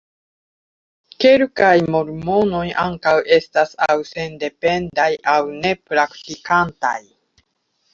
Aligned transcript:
Kelkaj 1.25 1.73
mormonoj 1.97 2.63
ankaŭ 2.87 3.15
estas 3.39 3.77
aŭ 3.91 4.01
sendependaj 4.15 5.11
aŭ 5.39 5.41
ne-praktikantaj. 5.63 7.01